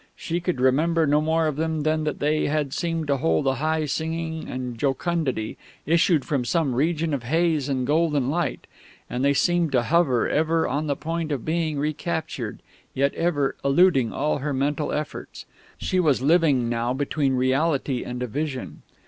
She 0.15 0.39
could 0.41 0.59
remember 0.59 1.05
no 1.05 1.21
more 1.21 1.45
of 1.45 1.57
them 1.57 1.81
than 1.83 2.05
that 2.05 2.17
they 2.17 2.47
had 2.47 2.73
seemed 2.73 3.05
to 3.05 3.17
hold 3.17 3.45
a 3.45 3.53
high 3.61 3.85
singing 3.85 4.49
and 4.49 4.75
jocundity, 4.75 5.57
issuing 5.85 6.21
from 6.21 6.43
some 6.43 6.73
region 6.73 7.13
of 7.13 7.21
haze 7.21 7.69
and 7.69 7.85
golden 7.85 8.27
light; 8.31 8.65
and 9.11 9.23
they 9.23 9.35
seemed 9.35 9.71
to 9.73 9.83
hover, 9.83 10.27
ever 10.27 10.67
on 10.67 10.87
the 10.87 10.95
point 10.95 11.31
of 11.31 11.45
being 11.45 11.77
recaptured, 11.77 12.63
yet 12.95 13.13
ever 13.13 13.55
eluding 13.63 14.11
all 14.11 14.39
her 14.39 14.55
mental 14.55 14.91
efforts. 14.91 15.45
She 15.77 15.99
was 15.99 16.19
living 16.19 16.67
now 16.67 16.93
between 16.95 17.35
reality 17.35 18.03
and 18.03 18.23
a 18.23 18.27
vision. 18.27 18.81